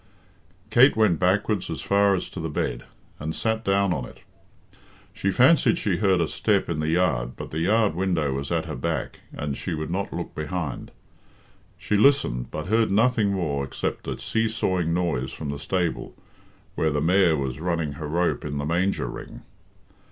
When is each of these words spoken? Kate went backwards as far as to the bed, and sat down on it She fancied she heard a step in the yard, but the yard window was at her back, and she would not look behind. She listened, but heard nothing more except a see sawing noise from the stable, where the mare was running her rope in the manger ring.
Kate 0.71 0.95
went 0.97 1.19
backwards 1.19 1.69
as 1.69 1.79
far 1.79 2.15
as 2.15 2.27
to 2.27 2.39
the 2.39 2.49
bed, 2.49 2.85
and 3.19 3.35
sat 3.35 3.63
down 3.63 3.93
on 3.93 4.03
it 4.05 4.21
She 5.13 5.29
fancied 5.29 5.77
she 5.77 5.97
heard 5.97 6.19
a 6.19 6.27
step 6.27 6.69
in 6.69 6.79
the 6.79 6.87
yard, 6.89 7.35
but 7.35 7.51
the 7.51 7.59
yard 7.59 7.93
window 7.93 8.33
was 8.33 8.51
at 8.51 8.65
her 8.65 8.75
back, 8.75 9.19
and 9.31 9.55
she 9.55 9.75
would 9.75 9.91
not 9.91 10.11
look 10.11 10.33
behind. 10.33 10.89
She 11.77 11.97
listened, 11.97 12.49
but 12.49 12.65
heard 12.65 12.89
nothing 12.91 13.29
more 13.33 13.63
except 13.63 14.07
a 14.07 14.17
see 14.17 14.49
sawing 14.49 14.91
noise 14.91 15.31
from 15.31 15.49
the 15.51 15.59
stable, 15.59 16.15
where 16.73 16.89
the 16.89 16.99
mare 16.99 17.37
was 17.37 17.59
running 17.59 17.91
her 17.93 18.07
rope 18.07 18.43
in 18.43 18.57
the 18.57 18.65
manger 18.65 19.05
ring. 19.05 19.43